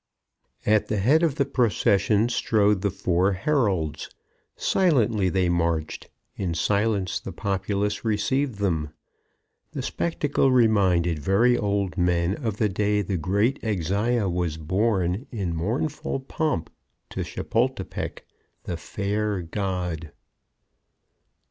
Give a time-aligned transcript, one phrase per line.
[0.65, 4.09] At the head of the procession strode the four heralds.
[4.55, 8.89] Silently they marched, in silence the populace received them.
[9.73, 15.55] The spectacle reminded very old men of the day the great Axaya was born in
[15.55, 16.71] mournful pomp
[17.11, 18.23] to Chapultepec.
[18.65, 20.11] _The Fair God.